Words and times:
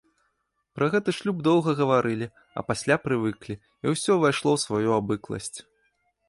Пра 0.77 0.85
гэты 0.93 1.13
шлюб 1.17 1.43
доўга 1.47 1.75
гаварылі, 1.81 2.27
а 2.61 2.63
пасля 2.69 2.95
прывыклі, 3.05 3.55
і 3.85 3.95
ўсё 3.95 4.11
ўвайшло 4.19 4.49
ў 4.57 4.65
сваю 4.65 4.89
абыкласць. 4.99 5.55